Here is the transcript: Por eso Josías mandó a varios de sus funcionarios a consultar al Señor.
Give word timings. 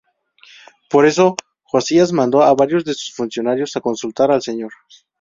Por 0.89 1.05
eso 1.05 1.35
Josías 1.61 2.11
mandó 2.11 2.41
a 2.41 2.55
varios 2.55 2.83
de 2.85 2.95
sus 2.95 3.13
funcionarios 3.13 3.75
a 3.75 3.81
consultar 3.81 4.31
al 4.31 4.41
Señor. 4.41 4.71